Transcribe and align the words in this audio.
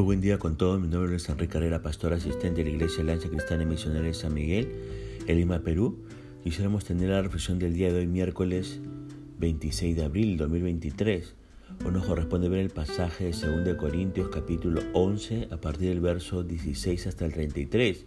Muy 0.00 0.06
buen 0.06 0.22
día 0.22 0.38
con 0.38 0.56
todos. 0.56 0.80
Mi 0.80 0.88
nombre 0.88 1.14
es 1.14 1.28
Enrique 1.28 1.52
Carrera, 1.52 1.82
pastor 1.82 2.14
asistente 2.14 2.64
de 2.64 2.70
la 2.70 2.74
Iglesia 2.74 3.02
Alianza 3.02 3.28
Cristiana 3.28 3.66
Misionera 3.66 4.06
de 4.06 4.14
San 4.14 4.32
Miguel, 4.32 4.72
en 5.26 5.36
Lima, 5.36 5.58
Perú. 5.58 5.98
Quisiéramos 6.42 6.86
tener 6.86 7.10
la 7.10 7.20
reflexión 7.20 7.58
del 7.58 7.74
día 7.74 7.92
de 7.92 7.98
hoy, 7.98 8.06
miércoles 8.06 8.80
26 9.40 9.96
de 9.96 10.02
abril 10.02 10.38
de 10.38 10.44
2023. 10.44 11.34
Hoy 11.84 11.92
nos 11.92 12.06
corresponde 12.06 12.48
ver 12.48 12.60
el 12.60 12.70
pasaje 12.70 13.24
de 13.24 13.32
2 13.32 13.76
Corintios 13.76 14.30
capítulo 14.30 14.80
11 14.94 15.48
a 15.50 15.58
partir 15.58 15.90
del 15.90 16.00
verso 16.00 16.44
16 16.44 17.06
hasta 17.06 17.26
el 17.26 17.34
33. 17.34 18.06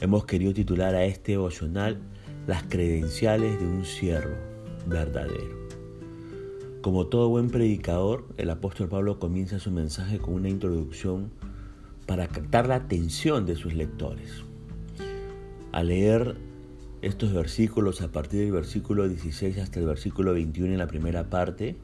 Hemos 0.00 0.24
querido 0.24 0.52
titular 0.52 0.96
a 0.96 1.04
este 1.04 1.32
devocional 1.32 2.00
Las 2.48 2.64
credenciales 2.64 3.56
de 3.60 3.66
un 3.66 3.84
siervo 3.84 4.34
verdadero. 4.84 5.59
Como 6.82 7.08
todo 7.08 7.28
buen 7.28 7.50
predicador, 7.50 8.24
el 8.38 8.48
apóstol 8.48 8.88
Pablo 8.88 9.18
comienza 9.18 9.58
su 9.58 9.70
mensaje 9.70 10.18
con 10.18 10.32
una 10.32 10.48
introducción 10.48 11.30
para 12.06 12.26
captar 12.26 12.68
la 12.68 12.76
atención 12.76 13.44
de 13.44 13.54
sus 13.54 13.74
lectores. 13.74 14.44
Al 15.72 15.88
leer 15.88 16.36
estos 17.02 17.34
versículos 17.34 18.00
a 18.00 18.12
partir 18.12 18.40
del 18.40 18.52
versículo 18.52 19.06
16 19.06 19.58
hasta 19.58 19.78
el 19.78 19.84
versículo 19.84 20.32
21 20.32 20.72
en 20.72 20.78
la 20.78 20.86
primera 20.86 21.28
parte, 21.28 21.76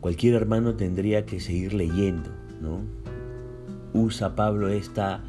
cualquier 0.00 0.36
hermano 0.36 0.74
tendría 0.74 1.26
que 1.26 1.38
seguir 1.38 1.74
leyendo, 1.74 2.30
¿no? 2.62 2.80
Usa 3.92 4.34
Pablo 4.34 4.68
esta, 4.68 5.20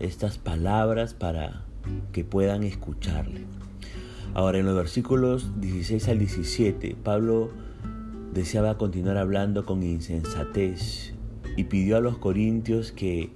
estas 0.00 0.38
palabras 0.38 1.14
para 1.14 1.66
que 2.10 2.24
puedan 2.24 2.64
escucharle. 2.64 3.44
Ahora, 4.34 4.58
en 4.58 4.66
los 4.66 4.74
versículos 4.74 5.60
16 5.60 6.08
al 6.08 6.18
17, 6.18 6.96
Pablo 7.00 7.50
deseaba 8.32 8.78
continuar 8.78 9.18
hablando 9.18 9.64
con 9.64 9.82
insensatez 9.82 11.12
y 11.56 11.64
pidió 11.64 11.98
a 11.98 12.00
los 12.00 12.18
corintios 12.18 12.92
que 12.92 13.30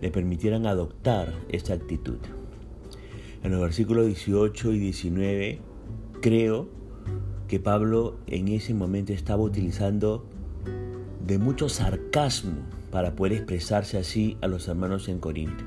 le 0.00 0.10
permitieran 0.10 0.66
adoptar 0.66 1.32
esta 1.48 1.74
actitud. 1.74 2.18
En 3.42 3.52
los 3.52 3.60
versículos 3.60 4.06
18 4.06 4.72
y 4.72 4.78
19 4.78 5.58
creo 6.20 6.68
que 7.48 7.60
Pablo 7.60 8.16
en 8.26 8.48
ese 8.48 8.74
momento 8.74 9.12
estaba 9.12 9.42
utilizando 9.42 10.26
de 11.24 11.38
mucho 11.38 11.68
sarcasmo 11.68 12.62
para 12.90 13.14
poder 13.14 13.34
expresarse 13.34 13.98
así 13.98 14.36
a 14.40 14.46
los 14.46 14.66
hermanos 14.68 15.08
en 15.08 15.20
Corinto. 15.20 15.64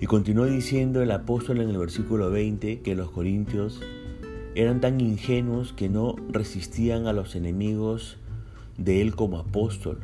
Y 0.00 0.06
continuó 0.06 0.44
diciendo 0.44 1.02
el 1.02 1.10
apóstol 1.10 1.60
en 1.60 1.70
el 1.70 1.78
versículo 1.78 2.30
20 2.30 2.80
que 2.80 2.94
los 2.94 3.10
corintios 3.10 3.80
eran 4.56 4.80
tan 4.80 5.02
ingenuos 5.02 5.74
que 5.74 5.90
no 5.90 6.16
resistían 6.30 7.06
a 7.06 7.12
los 7.12 7.36
enemigos 7.36 8.16
de 8.78 9.02
él 9.02 9.14
como 9.14 9.38
apóstol, 9.38 9.98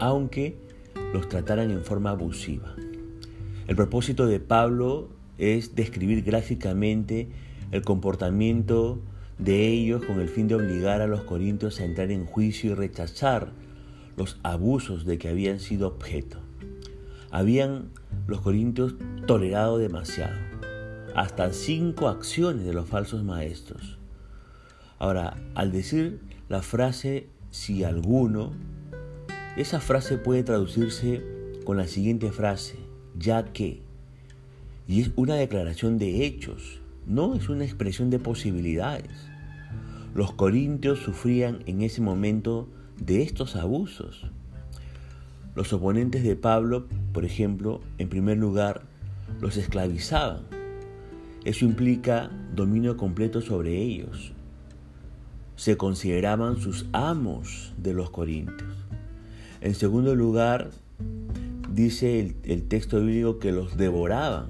aunque 0.00 0.56
los 1.12 1.28
trataran 1.28 1.70
en 1.70 1.84
forma 1.84 2.10
abusiva. 2.10 2.74
El 3.68 3.76
propósito 3.76 4.26
de 4.26 4.40
Pablo 4.40 5.10
es 5.36 5.74
describir 5.74 6.24
gráficamente 6.24 7.28
el 7.72 7.82
comportamiento 7.82 8.98
de 9.38 9.68
ellos 9.68 10.02
con 10.06 10.18
el 10.18 10.30
fin 10.30 10.48
de 10.48 10.54
obligar 10.54 11.02
a 11.02 11.06
los 11.06 11.22
corintios 11.24 11.78
a 11.78 11.84
entrar 11.84 12.10
en 12.10 12.24
juicio 12.24 12.70
y 12.70 12.74
rechazar 12.74 13.52
los 14.16 14.40
abusos 14.42 15.04
de 15.04 15.18
que 15.18 15.28
habían 15.28 15.60
sido 15.60 15.86
objeto. 15.86 16.38
Habían 17.30 17.90
los 18.26 18.40
corintios 18.40 18.94
tolerado 19.26 19.76
demasiado 19.76 20.50
hasta 21.14 21.52
cinco 21.52 22.08
acciones 22.08 22.64
de 22.64 22.72
los 22.72 22.88
falsos 22.88 23.24
maestros. 23.24 23.98
Ahora, 24.98 25.36
al 25.54 25.72
decir 25.72 26.20
la 26.48 26.62
frase 26.62 27.28
si 27.50 27.84
alguno, 27.84 28.52
esa 29.56 29.80
frase 29.80 30.18
puede 30.18 30.42
traducirse 30.42 31.22
con 31.64 31.76
la 31.76 31.86
siguiente 31.86 32.30
frase, 32.30 32.76
ya 33.18 33.52
que, 33.52 33.82
y 34.86 35.00
es 35.00 35.10
una 35.16 35.34
declaración 35.34 35.98
de 35.98 36.24
hechos, 36.24 36.80
no 37.06 37.34
es 37.34 37.48
una 37.48 37.64
expresión 37.64 38.10
de 38.10 38.18
posibilidades. 38.18 39.28
Los 40.14 40.32
corintios 40.32 40.98
sufrían 41.00 41.62
en 41.66 41.82
ese 41.82 42.00
momento 42.00 42.68
de 42.98 43.22
estos 43.22 43.56
abusos. 43.56 44.26
Los 45.54 45.72
oponentes 45.72 46.22
de 46.22 46.36
Pablo, 46.36 46.86
por 47.12 47.24
ejemplo, 47.24 47.80
en 47.98 48.08
primer 48.08 48.38
lugar, 48.38 48.82
los 49.40 49.56
esclavizaban 49.56 50.59
eso 51.44 51.64
implica 51.64 52.30
dominio 52.54 52.96
completo 52.96 53.40
sobre 53.40 53.76
ellos. 53.76 54.32
Se 55.56 55.76
consideraban 55.76 56.58
sus 56.58 56.86
amos 56.92 57.72
de 57.78 57.94
los 57.94 58.10
corintios. 58.10 58.74
En 59.62 59.74
segundo 59.74 60.14
lugar, 60.14 60.70
dice 61.72 62.34
el, 62.44 62.62
texto 62.64 63.00
bíblico 63.00 63.38
que 63.38 63.52
los 63.52 63.76
devoraban. 63.76 64.48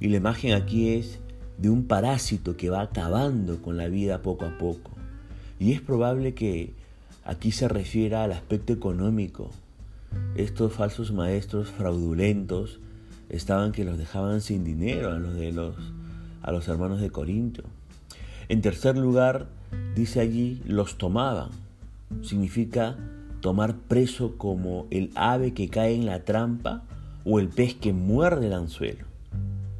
Y 0.00 0.08
la 0.08 0.16
imagen 0.16 0.52
aquí 0.52 0.90
es 0.90 1.18
de 1.58 1.70
un 1.70 1.84
parásito 1.84 2.56
que 2.56 2.70
va 2.70 2.82
acabando 2.82 3.60
con 3.62 3.76
la 3.76 3.88
vida 3.88 4.22
poco 4.22 4.44
a 4.44 4.58
poco. 4.58 4.90
Y 5.58 5.72
es 5.72 5.80
probable 5.80 6.34
que 6.34 6.72
aquí 7.24 7.52
se 7.52 7.68
refiera 7.68 8.24
al 8.24 8.32
aspecto 8.32 8.72
económico. 8.72 9.50
Estos 10.34 10.72
falsos 10.72 11.12
maestros 11.12 11.70
fraudulentos 11.70 12.80
estaban 13.30 13.72
que 13.72 13.84
los 13.84 13.98
dejaban 13.98 14.40
sin 14.40 14.64
dinero 14.64 15.12
a 15.12 15.18
los 15.18 15.34
de 15.34 15.52
los 15.52 15.76
a 16.42 16.52
los 16.52 16.68
hermanos 16.68 17.00
de 17.00 17.10
Corinto. 17.10 17.62
En 18.48 18.62
tercer 18.62 18.96
lugar, 18.96 19.46
dice 19.94 20.20
allí, 20.20 20.62
los 20.66 20.98
tomaban. 20.98 21.50
Significa 22.22 22.96
tomar 23.40 23.76
preso 23.76 24.36
como 24.36 24.86
el 24.90 25.10
ave 25.14 25.54
que 25.54 25.68
cae 25.68 25.94
en 25.94 26.06
la 26.06 26.24
trampa 26.24 26.82
o 27.24 27.38
el 27.38 27.48
pez 27.48 27.74
que 27.74 27.92
muerde 27.92 28.46
el 28.46 28.54
anzuelo. 28.54 29.04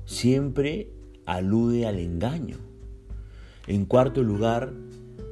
Siempre 0.05 0.89
alude 1.27 1.87
al 1.87 1.99
engaño. 1.99 2.57
En 3.67 3.85
cuarto 3.85 4.23
lugar, 4.23 4.73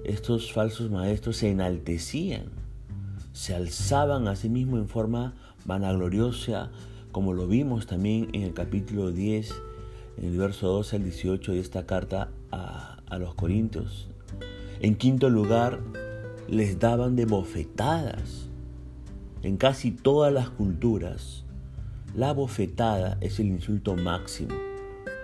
estos 0.05 0.53
falsos 0.53 0.91
maestros 0.91 1.37
se 1.37 1.51
enaltecían, 1.51 2.47
se 3.33 3.55
alzaban 3.55 4.29
a 4.29 4.37
sí 4.37 4.49
mismos 4.49 4.81
en 4.81 4.89
forma 4.89 5.35
vanagloriosa, 5.65 6.71
como 7.19 7.35
lo 7.35 7.49
vimos 7.49 7.89
también 7.89 8.29
en 8.33 8.43
el 8.43 8.55
capítulo 8.55 9.11
10, 9.11 9.53
en 10.19 10.25
el 10.25 10.39
verso 10.39 10.69
12 10.69 10.95
al 10.95 11.03
18 11.03 11.51
de 11.51 11.59
esta 11.59 11.85
carta 11.85 12.29
a, 12.53 13.01
a 13.09 13.19
los 13.19 13.35
Corintios. 13.35 14.07
En 14.79 14.95
quinto 14.95 15.29
lugar, 15.29 15.81
les 16.47 16.79
daban 16.79 17.17
de 17.17 17.25
bofetadas. 17.25 18.47
En 19.43 19.57
casi 19.57 19.91
todas 19.91 20.33
las 20.33 20.49
culturas, 20.49 21.43
la 22.15 22.33
bofetada 22.33 23.19
es 23.21 23.41
el 23.41 23.47
insulto 23.49 23.97
máximo. 23.97 24.55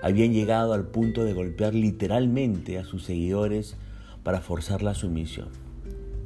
Habían 0.02 0.32
llegado 0.32 0.72
al 0.72 0.88
punto 0.88 1.22
de 1.22 1.32
golpear 1.32 1.74
literalmente 1.74 2.76
a 2.76 2.84
sus 2.84 3.04
seguidores 3.04 3.76
para 4.24 4.40
forzar 4.40 4.82
la 4.82 4.94
sumisión. 4.94 5.46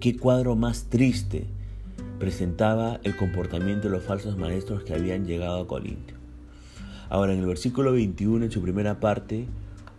¿Qué 0.01 0.17
cuadro 0.17 0.57
más 0.57 0.85
triste 0.85 1.47
presentaba 2.19 3.01
el 3.05 3.17
comportamiento 3.17 3.89
de 3.89 3.95
los 3.95 4.03
falsos 4.03 4.37
maestros 4.37 4.83
que 4.83 4.95
habían 4.95 5.27
llegado 5.27 5.61
a 5.61 5.67
Corintio. 5.67 6.17
Ahora, 7.09 7.33
en 7.33 7.41
el 7.41 7.47
versículo 7.47 7.93
21, 7.93 8.45
en 8.45 8.51
su 8.51 8.61
primera 8.61 9.01
parte, 9.01 9.47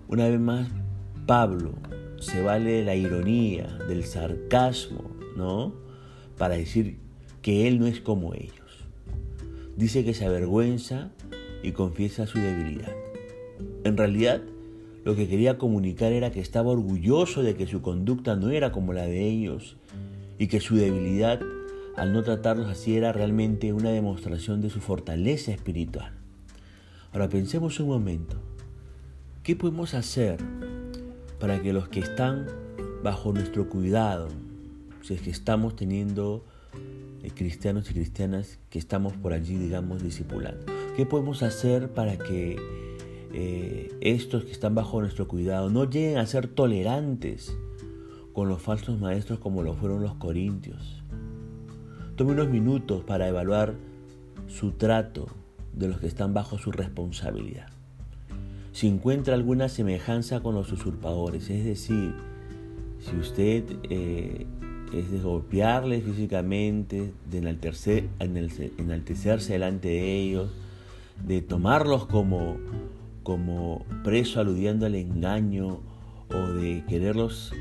una 0.07 0.27
vez 0.27 0.39
más, 0.39 0.69
Pablo 1.25 1.73
se 2.19 2.41
vale 2.41 2.71
de 2.71 2.83
la 2.83 2.95
ironía, 2.95 3.67
del 3.87 4.03
sarcasmo, 4.03 5.09
¿no? 5.35 5.73
Para 6.37 6.55
decir 6.55 6.97
que 7.41 7.67
él 7.67 7.79
no 7.79 7.87
es 7.87 8.01
como 8.01 8.33
ellos. 8.33 8.85
Dice 9.75 10.03
que 10.03 10.13
se 10.13 10.25
avergüenza 10.25 11.11
y 11.63 11.71
confiesa 11.71 12.27
su 12.27 12.37
debilidad. 12.37 12.93
En 13.83 13.97
realidad, 13.97 14.41
lo 15.05 15.15
que 15.15 15.27
quería 15.27 15.57
comunicar 15.57 16.11
era 16.11 16.31
que 16.31 16.41
estaba 16.41 16.71
orgulloso 16.71 17.41
de 17.43 17.55
que 17.55 17.65
su 17.65 17.81
conducta 17.81 18.35
no 18.35 18.49
era 18.49 18.71
como 18.71 18.93
la 18.93 19.05
de 19.05 19.25
ellos 19.25 19.77
y 20.37 20.47
que 20.47 20.59
su 20.59 20.75
debilidad 20.75 21.39
al 21.95 22.13
no 22.13 22.23
tratarlos 22.23 22.67
así 22.67 22.95
era 22.95 23.11
realmente 23.11 23.73
una 23.73 23.89
demostración 23.89 24.61
de 24.61 24.69
su 24.69 24.79
fortaleza 24.79 25.51
espiritual. 25.51 26.13
Ahora 27.11 27.29
pensemos 27.29 27.79
un 27.79 27.87
momento, 27.87 28.37
¿qué 29.43 29.55
podemos 29.55 29.93
hacer 29.93 30.37
para 31.39 31.61
que 31.61 31.73
los 31.73 31.89
que 31.89 32.01
están 32.01 32.45
bajo 33.03 33.33
nuestro 33.33 33.69
cuidado, 33.69 34.27
si 35.01 35.13
es 35.13 35.21
que 35.21 35.29
estamos 35.29 35.75
teniendo 35.75 36.45
eh, 37.23 37.31
cristianos 37.33 37.89
y 37.89 37.93
cristianas 37.93 38.59
que 38.69 38.79
estamos 38.79 39.13
por 39.13 39.33
allí, 39.33 39.55
digamos, 39.55 40.03
discipulando, 40.03 40.65
¿qué 40.95 41.05
podemos 41.05 41.43
hacer 41.43 41.89
para 41.89 42.17
que 42.17 42.57
eh, 43.33 43.97
estos 44.01 44.45
que 44.45 44.51
están 44.51 44.75
bajo 44.75 45.01
nuestro 45.01 45.27
cuidado 45.27 45.69
no 45.69 45.89
lleguen 45.89 46.17
a 46.17 46.25
ser 46.25 46.47
tolerantes 46.47 47.55
con 48.33 48.49
los 48.49 48.61
falsos 48.61 48.99
maestros 48.99 49.39
como 49.39 49.63
lo 49.63 49.73
fueron 49.73 50.01
los 50.01 50.15
corintios? 50.15 50.98
Tome 52.19 52.33
unos 52.33 52.49
minutos 52.49 53.01
para 53.05 53.29
evaluar 53.29 53.75
su 54.49 54.71
trato 54.71 55.27
de 55.71 55.87
los 55.87 56.01
que 56.01 56.07
están 56.07 56.33
bajo 56.33 56.57
su 56.57 56.69
responsabilidad. 56.69 57.67
Si 58.73 58.89
encuentra 58.89 59.35
alguna 59.35 59.69
semejanza 59.69 60.41
con 60.41 60.53
los 60.53 60.69
usurpadores, 60.69 61.49
es 61.49 61.63
decir, 61.63 62.13
si 62.99 63.15
usted 63.15 63.63
eh, 63.89 64.45
es 64.93 65.11
de 65.11 65.19
golpearles 65.21 66.03
físicamente, 66.03 67.13
de 67.31 67.37
enaltecerse 67.37 69.53
delante 69.53 69.87
de 69.87 70.15
ellos, 70.17 70.51
de 71.25 71.41
tomarlos 71.41 72.05
como, 72.05 72.57
como 73.23 73.85
preso 74.03 74.41
aludiendo 74.41 74.85
al 74.85 74.95
engaño 74.95 75.79
o 76.29 76.47
de 76.49 76.83
quererlos 76.85 77.53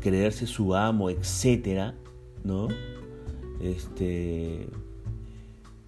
creerse 0.00 0.46
su 0.46 0.74
amo, 0.74 1.10
etcétera, 1.10 1.92
¿no? 2.42 2.68
Este 3.60 4.68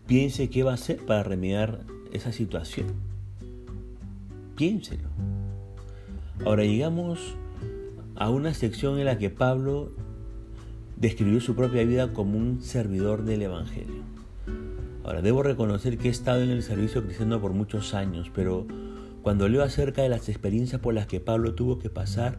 piense 0.07 0.49
qué 0.49 0.63
va 0.63 0.73
a 0.73 0.75
hacer 0.75 1.05
para 1.05 1.23
remediar 1.23 1.85
esa 2.13 2.33
situación. 2.33 2.87
Piénselo. 4.57 5.09
Ahora 6.45 6.65
llegamos 6.65 7.37
a 8.17 8.31
una 8.31 8.55
sección 8.55 8.99
en 8.99 9.05
la 9.05 9.19
que 9.19 9.31
Pablo 9.31 9.93
describió 10.97 11.41
su 11.41 11.55
propia 11.55 11.85
vida 11.85 12.13
como 12.13 12.39
un 12.39 12.61
servidor 12.61 13.25
del 13.25 13.43
Evangelio. 13.43 14.03
Ahora, 15.05 15.23
debo 15.23 15.43
reconocer 15.43 15.97
que 15.97 16.09
he 16.09 16.11
estado 16.11 16.43
en 16.43 16.51
el 16.51 16.63
servicio 16.63 17.03
cristiano 17.03 17.41
por 17.41 17.53
muchos 17.53 17.95
años, 17.95 18.31
pero 18.35 18.67
cuando 19.23 19.49
leo 19.49 19.63
acerca 19.63 20.03
de 20.03 20.11
las 20.11 20.29
experiencias 20.29 20.81
por 20.81 20.93
las 20.93 21.07
que 21.07 21.19
Pablo 21.19 21.55
tuvo 21.55 21.79
que 21.79 21.89
pasar, 21.89 22.39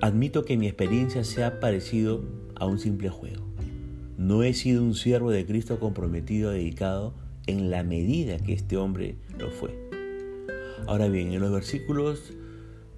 admito 0.00 0.44
que 0.44 0.56
mi 0.56 0.66
experiencia 0.66 1.24
se 1.24 1.42
ha 1.42 1.58
parecido 1.58 2.22
a 2.54 2.66
un 2.66 2.78
simple 2.78 3.08
juego. 3.08 3.49
No 4.20 4.42
he 4.42 4.52
sido 4.52 4.84
un 4.84 4.94
siervo 4.94 5.30
de 5.30 5.46
Cristo 5.46 5.80
comprometido, 5.80 6.50
dedicado, 6.50 7.14
en 7.46 7.70
la 7.70 7.82
medida 7.82 8.36
que 8.36 8.52
este 8.52 8.76
hombre 8.76 9.16
lo 9.38 9.50
fue. 9.50 9.70
Ahora 10.86 11.08
bien, 11.08 11.32
en 11.32 11.40
los 11.40 11.50
versículos 11.50 12.34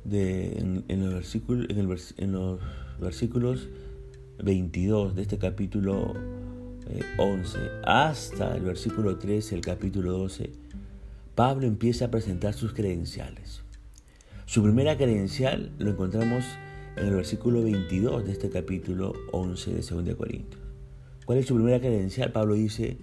de, 0.02 0.82
en, 0.88 1.04
los 1.04 1.14
versículos, 1.14 1.68
en, 2.16 2.32
los 2.32 2.58
versículos 3.00 3.68
22 4.42 5.14
de 5.14 5.22
este 5.22 5.38
capítulo 5.38 6.12
11 7.18 7.58
eh, 7.58 7.70
hasta 7.84 8.56
el 8.56 8.62
versículo 8.64 9.16
13, 9.16 9.54
el 9.54 9.60
capítulo 9.60 10.10
12, 10.18 10.50
Pablo 11.36 11.68
empieza 11.68 12.06
a 12.06 12.10
presentar 12.10 12.52
sus 12.52 12.72
credenciales. 12.72 13.62
Su 14.44 14.60
primera 14.64 14.96
credencial 14.96 15.70
lo 15.78 15.90
encontramos 15.90 16.44
en 16.96 17.06
el 17.06 17.14
versículo 17.14 17.62
22 17.62 18.24
de 18.24 18.32
este 18.32 18.50
capítulo 18.50 19.12
11 19.30 19.70
de 19.70 19.82
2 19.82 20.16
Corintios. 20.16 20.61
¿Cuál 21.24 21.38
es 21.38 21.46
su 21.46 21.54
primera 21.54 21.78
credencial? 21.78 22.32
Pablo 22.32 22.54
dice, 22.54 22.98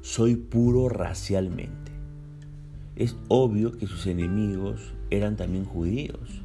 soy 0.00 0.34
puro 0.34 0.88
racialmente. 0.88 1.92
Es 2.96 3.16
obvio 3.28 3.72
que 3.72 3.86
sus 3.86 4.06
enemigos 4.06 4.94
eran 5.10 5.36
también 5.36 5.64
judíos. 5.64 6.42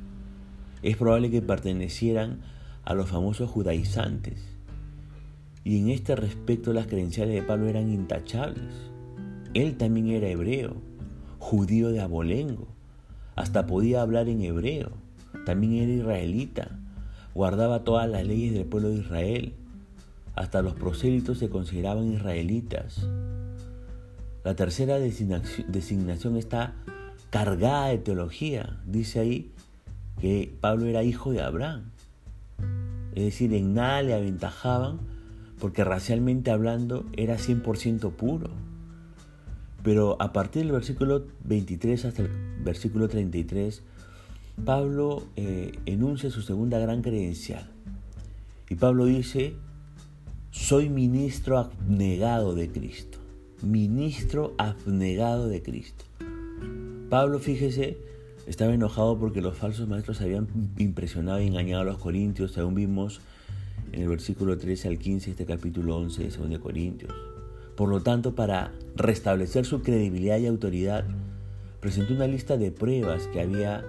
Es 0.84 0.96
probable 0.96 1.32
que 1.32 1.42
pertenecieran 1.42 2.42
a 2.84 2.94
los 2.94 3.10
famosos 3.10 3.50
judaizantes. 3.50 4.44
Y 5.64 5.80
en 5.80 5.90
este 5.90 6.16
respecto 6.16 6.72
las 6.72 6.86
credenciales 6.86 7.34
de 7.34 7.42
Pablo 7.42 7.68
eran 7.68 7.92
intachables. 7.92 8.92
Él 9.56 9.76
también 9.76 10.10
era 10.10 10.28
hebreo, 10.28 10.76
judío 11.40 11.90
de 11.90 12.00
abolengo, 12.00 12.68
hasta 13.36 13.66
podía 13.66 14.02
hablar 14.02 14.30
en 14.30 14.42
hebreo, 14.42 14.92
también 15.46 15.74
era 15.74 15.92
israelita, 15.92 16.80
guardaba 17.34 17.84
todas 17.84 18.08
las 18.10 18.26
leyes 18.26 18.54
del 18.54 18.66
pueblo 18.66 18.90
de 18.90 18.98
Israel, 18.98 19.54
hasta 20.38 20.62
los 20.62 20.76
prosélitos 20.76 21.40
se 21.40 21.50
consideraban 21.50 22.14
israelitas. 22.14 23.08
La 24.44 24.56
tercera 24.56 25.00
designación 25.00 26.38
está 26.38 26.76
cargada 27.32 27.88
de 27.88 27.98
teología. 27.98 28.80
Dice 28.86 29.20
ahí 29.20 29.52
que 30.22 30.56
Pablo 30.62 30.86
era 30.86 31.04
hijo 31.04 31.32
de 31.32 31.42
Abraham. 31.42 31.92
Es 33.16 33.24
decir, 33.24 33.54
en 33.56 33.74
nada 33.74 34.04
le 34.04 34.14
aventajaban 34.14 35.00
porque 35.60 35.84
racialmente 35.84 36.52
hablando 36.52 37.06
era 37.18 37.38
100% 37.38 38.12
puro. 38.12 38.52
Pero 39.84 40.18
a 40.22 40.34
partir 40.34 40.64
del 40.64 40.72
versículo 40.72 41.26
23 41.46 42.06
hasta 42.06 42.22
el 42.22 42.30
versículo 42.64 43.08
33, 43.08 43.82
Pablo 44.64 45.24
eh, 45.36 45.72
enuncia 45.88 46.30
su 46.30 46.44
segunda 46.44 46.78
gran 46.78 47.02
credencial. 47.02 47.72
Y 48.70 48.76
Pablo 48.76 49.06
dice, 49.06 49.56
soy 50.58 50.90
ministro 50.90 51.60
abnegado 51.60 52.56
de 52.56 52.70
Cristo. 52.70 53.20
Ministro 53.62 54.54
abnegado 54.58 55.48
de 55.48 55.62
Cristo. 55.62 56.04
Pablo, 57.10 57.40
fíjese, 57.40 57.98
estaba 58.48 58.74
enojado 58.74 59.18
porque 59.18 59.42
los 59.42 59.56
falsos 59.56 59.88
maestros 59.88 60.20
habían 60.20 60.48
impresionado 60.78 61.40
y 61.40 61.48
engañado 61.48 61.84
a 61.84 61.86
los 61.86 62.00
corintios, 62.00 62.52
según 62.52 62.76
vimos 62.76 63.22
en 63.94 64.02
el 64.02 64.10
versículo 64.10 64.58
13 64.58 64.90
al 64.90 64.98
15 64.98 65.28
de 65.28 65.32
este 65.32 65.46
capítulo 65.46 65.96
11 65.98 66.24
de 66.24 66.50
2 66.50 66.60
Corintios. 66.60 67.14
Por 67.78 67.88
lo 67.88 68.02
tanto, 68.02 68.36
para 68.36 68.74
restablecer 68.96 69.66
su 69.66 69.82
credibilidad 69.82 70.38
y 70.40 70.48
autoridad, 70.48 71.06
presentó 71.80 72.14
una 72.14 72.28
lista 72.28 72.58
de 72.58 72.72
pruebas 72.72 73.28
que 73.28 73.40
había 73.40 73.86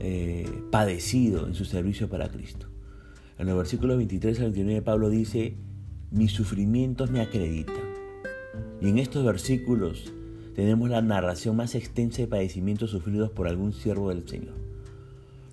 eh, 0.00 0.50
padecido 0.72 1.46
en 1.46 1.54
su 1.54 1.66
servicio 1.66 2.08
para 2.08 2.28
Cristo. 2.28 2.66
En 3.38 3.48
el 3.48 3.54
versículo 3.54 3.96
23 3.96 4.40
al 4.40 4.44
29 4.46 4.82
Pablo 4.82 5.10
dice, 5.10 5.56
mis 6.10 6.32
sufrimientos 6.32 7.10
me 7.10 7.20
acreditan. 7.20 7.84
Y 8.80 8.88
en 8.88 8.98
estos 8.98 9.24
versículos 9.24 10.12
tenemos 10.54 10.88
la 10.88 11.02
narración 11.02 11.56
más 11.56 11.74
extensa 11.74 12.22
de 12.22 12.28
padecimientos 12.28 12.90
sufridos 12.90 13.30
por 13.30 13.48
algún 13.48 13.72
siervo 13.72 14.10
del 14.10 14.28
Señor. 14.28 14.54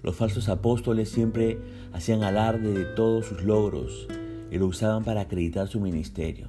Los 0.03 0.15
falsos 0.15 0.49
apóstoles 0.49 1.09
siempre 1.09 1.57
hacían 1.93 2.23
alarde 2.23 2.73
de 2.73 2.85
todos 2.85 3.25
sus 3.25 3.43
logros 3.43 4.07
y 4.51 4.57
lo 4.57 4.67
usaban 4.67 5.03
para 5.03 5.21
acreditar 5.21 5.67
su 5.67 5.79
ministerio. 5.79 6.47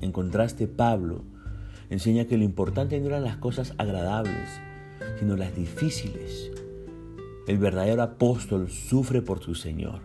En 0.00 0.12
contraste, 0.12 0.68
Pablo 0.68 1.22
enseña 1.90 2.26
que 2.26 2.38
lo 2.38 2.44
importante 2.44 2.98
no 3.00 3.06
eran 3.06 3.24
las 3.24 3.36
cosas 3.36 3.74
agradables, 3.78 4.48
sino 5.18 5.36
las 5.36 5.54
difíciles. 5.54 6.50
El 7.46 7.58
verdadero 7.58 8.02
apóstol 8.02 8.70
sufre 8.70 9.22
por 9.22 9.40
su 9.40 9.54
Señor. 9.54 10.00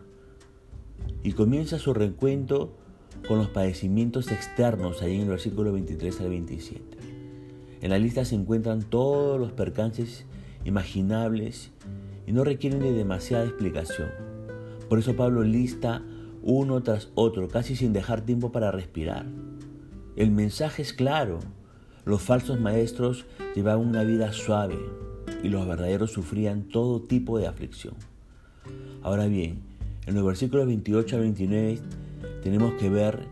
Y 1.24 1.34
comienza 1.34 1.80
su 1.80 1.94
recuento 1.94 2.78
con 3.28 3.38
los 3.38 3.50
padecimientos 3.50 4.32
externos, 4.32 5.02
ahí 5.02 5.16
en 5.16 5.22
el 5.22 5.30
versículo 5.30 5.74
23 5.74 6.22
al 6.22 6.30
27. 6.30 6.98
En 7.82 7.90
la 7.90 7.98
lista 7.98 8.26
se 8.26 8.36
encuentran 8.36 8.84
todos 8.84 9.40
los 9.40 9.52
percances 9.52 10.26
imaginables 10.66 11.72
y 12.28 12.32
no 12.32 12.44
requieren 12.44 12.80
de 12.80 12.92
demasiada 12.92 13.46
explicación. 13.46 14.10
Por 14.90 15.00
eso 15.00 15.16
Pablo 15.16 15.44
lista 15.44 16.04
uno 16.44 16.82
tras 16.82 17.10
otro, 17.16 17.48
casi 17.48 17.76
sin 17.76 17.94
dejar 17.94 18.22
tiempo 18.22 18.52
para 18.52 18.72
respirar. 18.72 19.26
El 20.16 20.32
mensaje 20.32 20.82
es 20.82 20.94
claro. 20.94 21.40
Los 22.06 22.22
falsos 22.22 22.60
maestros 22.60 23.26
llevaban 23.56 23.88
una 23.88 24.04
vida 24.04 24.34
suave 24.34 24.78
y 25.44 25.50
los 25.50 25.68
verdaderos 25.68 26.12
sufrían 26.12 26.64
todo 26.64 27.02
tipo 27.02 27.38
de 27.40 27.48
aflicción. 27.48 27.94
Ahora 29.02 29.28
bien, 29.28 29.62
en 30.06 30.16
los 30.16 30.26
versículos 30.26 30.68
28 30.68 31.16
al 31.16 31.22
29 31.22 31.80
tenemos 32.42 32.74
que 32.74 32.90
ver 32.90 33.28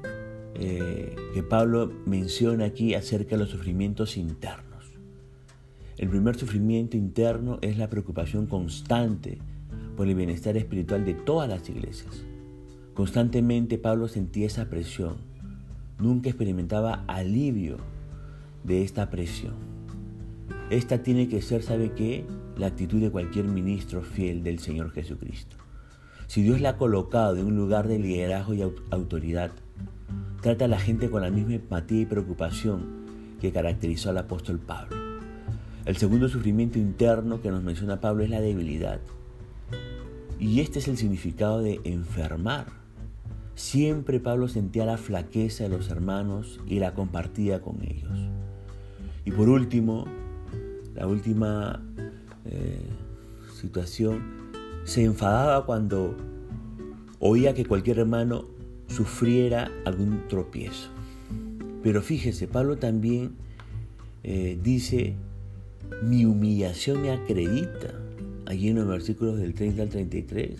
eh, 0.56 1.16
que 1.34 1.44
Pablo 1.44 1.92
menciona 2.06 2.66
aquí 2.66 2.94
acerca 2.94 3.32
de 3.32 3.44
los 3.44 3.50
sufrimientos 3.50 4.18
internos. 4.18 4.70
El 5.98 6.10
primer 6.10 6.38
sufrimiento 6.38 6.96
interno 6.96 7.60
es 7.62 7.78
la 7.78 7.90
preocupación 7.90 8.46
constante 8.46 9.40
por 9.98 10.08
el 10.08 10.16
bienestar 10.16 10.56
espiritual 10.58 11.06
de 11.06 11.14
todas 11.14 11.50
las 11.50 11.68
iglesias. 11.70 12.24
Constantemente 12.94 13.78
Pablo 13.78 14.08
sentía 14.08 14.48
esa 14.48 14.70
presión. 14.70 15.18
Nunca 16.00 16.30
experimentaba 16.30 17.04
alivio 17.08 17.78
de 18.64 18.84
esta 18.84 19.10
presión. 19.10 19.56
Esta 20.70 21.04
tiene 21.04 21.28
que 21.28 21.42
ser, 21.42 21.64
¿sabe 21.64 21.94
qué? 21.94 22.26
La 22.58 22.68
actitud 22.68 23.02
de 23.02 23.12
cualquier 23.12 23.46
ministro 23.46 24.02
fiel 24.02 24.44
del 24.44 24.60
Señor 24.60 24.92
Jesucristo. 24.92 25.58
Si 26.30 26.44
Dios 26.44 26.62
le 26.62 26.68
ha 26.68 26.78
colocado 26.78 27.38
en 27.38 27.48
un 27.48 27.56
lugar 27.56 27.88
de 27.88 27.98
liderazgo 27.98 28.54
y 28.54 28.62
autoridad, 28.62 29.50
trata 30.44 30.66
a 30.66 30.68
la 30.68 30.78
gente 30.78 31.10
con 31.10 31.24
la 31.24 31.32
misma 31.32 31.56
empatía 31.56 32.02
y 32.02 32.06
preocupación 32.06 32.86
que 33.42 33.52
caracterizó 33.52 34.12
al 34.12 34.20
apóstol 34.20 34.60
Pablo. 34.60 34.96
El 35.86 35.98
segundo 35.98 36.30
sufrimiento 36.30 36.78
interno 36.78 37.42
que 37.42 37.50
nos 37.50 37.64
menciona 37.64 38.00
Pablo 38.00 38.24
es 38.24 38.30
la 38.30 38.42
debilidad. 38.42 39.00
Y 40.40 40.60
este 40.60 40.78
es 40.78 40.88
el 40.88 40.98
significado 40.98 41.62
de 41.62 41.82
enfermar. 41.84 42.68
Siempre 43.56 44.20
Pablo 44.20 44.48
sentía 44.50 44.86
la 44.86 45.00
flaqueza 45.00 45.64
de 45.64 45.70
los 45.70 45.90
hermanos 45.90 46.60
y 46.68 46.78
la 46.78 46.94
compartía 46.94 47.60
con 47.60 47.82
ellos. 47.82 48.20
Y 49.26 49.32
por 49.32 49.50
último, 49.50 50.06
la 50.94 51.08
última 51.08 51.82
eh, 52.46 52.86
situación 53.60 54.49
se 54.90 55.04
enfadaba 55.04 55.68
cuando 55.68 56.18
oía 57.20 57.54
que 57.54 57.64
cualquier 57.64 58.00
hermano 58.00 58.46
sufriera 58.88 59.72
algún 59.86 60.28
tropiezo. 60.28 60.90
Pero 61.84 62.02
fíjese, 62.02 62.48
Pablo 62.48 62.78
también 62.78 63.36
eh, 64.24 64.58
dice, 64.64 65.14
mi 66.02 66.26
humillación 66.26 67.04
me 67.04 67.12
acredita, 67.12 67.94
allí 68.48 68.70
en 68.70 68.78
los 68.78 68.88
versículos 68.88 69.38
del 69.38 69.54
30 69.54 69.84
al 69.84 69.90
33. 69.90 70.60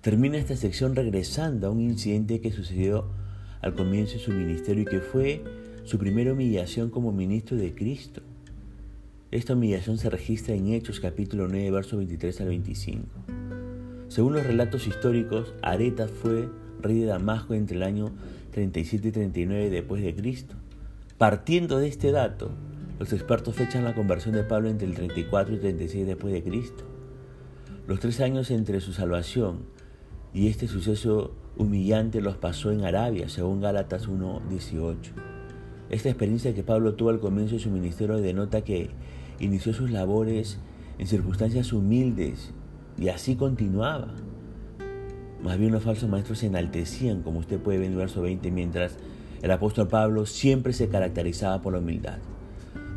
Termina 0.00 0.38
esta 0.38 0.56
sección 0.56 0.94
regresando 0.94 1.66
a 1.66 1.70
un 1.70 1.80
incidente 1.80 2.40
que 2.40 2.52
sucedió 2.52 3.06
al 3.62 3.74
comienzo 3.74 4.12
de 4.14 4.20
su 4.20 4.30
ministerio 4.30 4.82
y 4.82 4.86
que 4.86 5.00
fue 5.00 5.42
su 5.82 5.98
primera 5.98 6.32
humillación 6.32 6.88
como 6.90 7.10
ministro 7.10 7.56
de 7.56 7.74
Cristo. 7.74 8.22
Esta 9.30 9.52
humillación 9.52 9.98
se 9.98 10.08
registra 10.08 10.54
en 10.54 10.68
Hechos 10.68 11.00
capítulo 11.00 11.48
9, 11.48 11.70
versos 11.70 11.98
23 11.98 12.40
al 12.40 12.48
25. 12.48 13.06
Según 14.08 14.32
los 14.32 14.46
relatos 14.46 14.86
históricos, 14.86 15.52
Aretas 15.60 16.10
fue 16.10 16.48
rey 16.80 17.00
de 17.00 17.08
Damasco 17.08 17.52
entre 17.52 17.76
el 17.76 17.82
año 17.82 18.10
37 18.52 19.08
y 19.08 19.12
39 19.12 19.68
después 19.68 20.02
de 20.02 20.14
Cristo. 20.14 20.54
Partiendo 21.18 21.78
de 21.78 21.88
este 21.88 22.10
dato, 22.10 22.52
los 22.98 23.12
expertos 23.12 23.54
fechan 23.54 23.84
la 23.84 23.94
conversión 23.94 24.34
de 24.34 24.44
Pablo 24.44 24.70
entre 24.70 24.88
el 24.88 24.94
34 24.94 25.56
y 25.56 25.58
36 25.58 26.06
después 26.06 26.32
de 26.32 26.42
Cristo. 26.42 26.84
Los 27.86 28.00
tres 28.00 28.22
años 28.22 28.50
entre 28.50 28.80
su 28.80 28.94
salvación 28.94 29.58
y 30.32 30.48
este 30.48 30.68
suceso 30.68 31.34
humillante 31.58 32.22
los 32.22 32.38
pasó 32.38 32.72
en 32.72 32.86
Arabia, 32.86 33.28
según 33.28 33.60
Gálatas 33.60 34.08
1.18. 34.08 34.96
Esta 35.90 36.08
experiencia 36.08 36.54
que 36.54 36.62
Pablo 36.62 36.94
tuvo 36.94 37.10
al 37.10 37.20
comienzo 37.20 37.56
de 37.56 37.60
su 37.60 37.70
ministerio 37.70 38.16
denota 38.16 38.62
que 38.62 38.90
inició 39.40 39.72
sus 39.72 39.90
labores 39.90 40.58
en 40.98 41.06
circunstancias 41.06 41.72
humildes 41.72 42.50
y 42.98 43.08
así 43.08 43.36
continuaba. 43.36 44.14
Más 45.42 45.58
bien 45.58 45.72
los 45.72 45.84
falsos 45.84 46.08
maestros 46.08 46.38
se 46.38 46.46
enaltecían, 46.46 47.22
como 47.22 47.38
usted 47.38 47.60
puede 47.60 47.78
ver 47.78 47.86
en 47.86 47.92
el 47.92 47.98
verso 47.98 48.22
20, 48.22 48.50
mientras 48.50 48.96
el 49.40 49.50
apóstol 49.52 49.86
Pablo 49.86 50.26
siempre 50.26 50.72
se 50.72 50.88
caracterizaba 50.88 51.62
por 51.62 51.74
la 51.74 51.78
humildad. 51.78 52.18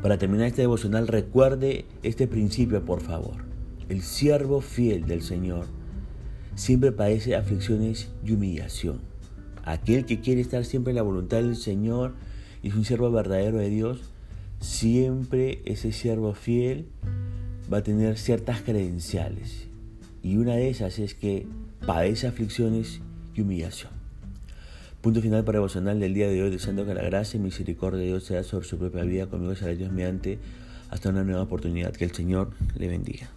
Para 0.02 0.18
terminar 0.18 0.48
este 0.48 0.64
devocional, 0.64 1.08
recuerde 1.08 1.86
este 2.02 2.28
principio, 2.28 2.84
por 2.84 3.02
favor. 3.02 3.46
El 3.90 4.02
siervo 4.02 4.62
fiel 4.62 5.06
del 5.06 5.22
Señor 5.22 5.68
siempre 6.56 6.92
padece 6.92 7.36
aflicciones 7.36 8.10
y 8.26 8.32
humillación. 8.32 9.02
Aquel 9.64 10.06
que 10.06 10.20
quiere 10.20 10.42
estar 10.42 10.66
siempre 10.66 10.92
en 10.92 10.96
la 10.96 11.04
voluntad 11.04 11.38
del 11.38 11.56
Señor 11.56 12.16
y 12.64 12.70
es 12.70 12.76
un 12.76 12.86
siervo 12.86 13.12
verdadero 13.12 13.58
de 13.58 13.70
Dios, 13.70 14.11
siempre 14.62 15.62
ese 15.66 15.92
siervo 15.92 16.34
fiel 16.34 16.86
va 17.72 17.80
a 17.80 17.84
tener 17.84 18.18
ciertas 18.18 18.62
credenciales. 18.62 19.68
Y 20.24 20.38
una 20.38 20.56
de 20.56 20.70
esas 20.70 21.00
es 21.00 21.16
que 21.16 21.48
padece 21.86 22.28
aflicciones 22.28 23.02
y 23.34 23.42
humillación. 23.42 23.92
Punto 25.02 25.20
final 25.20 25.44
para 25.44 25.58
devocional 25.58 26.00
del 26.00 26.14
día 26.14 26.30
de 26.30 26.44
hoy, 26.44 26.52
deseando 26.52 26.86
que 26.86 26.94
la 26.94 27.02
gracia 27.02 27.38
y 27.38 27.42
misericordia 27.42 28.00
de 28.00 28.06
Dios 28.06 28.24
sea 28.24 28.44
sobre 28.44 28.68
su 28.68 28.78
propia 28.78 29.04
vida, 29.04 29.26
conmigo 29.26 29.56
será 29.56 29.74
Dios 29.74 29.92
mediante 29.92 30.38
hasta 30.92 31.10
una 31.10 31.24
nueva 31.24 31.42
oportunidad. 31.42 31.92
Que 31.92 32.06
el 32.06 32.12
Señor 32.12 32.52
le 32.78 32.88
bendiga. 32.88 33.32